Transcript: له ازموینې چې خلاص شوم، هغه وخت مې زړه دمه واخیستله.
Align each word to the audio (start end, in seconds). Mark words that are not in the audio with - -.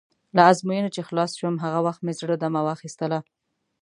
له 0.35 0.41
ازموینې 0.51 0.89
چې 0.95 1.01
خلاص 1.07 1.31
شوم، 1.39 1.55
هغه 1.63 1.79
وخت 1.85 2.01
مې 2.05 2.13
زړه 2.19 2.35
دمه 2.43 2.61
واخیستله. 2.63 3.19